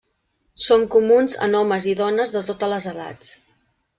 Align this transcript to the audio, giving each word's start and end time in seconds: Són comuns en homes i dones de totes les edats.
Són 0.67 0.85
comuns 0.95 1.35
en 1.47 1.59
homes 1.59 1.87
i 1.93 1.95
dones 2.01 2.35
de 2.37 2.43
totes 2.49 2.75
les 2.75 2.91
edats. 2.95 3.31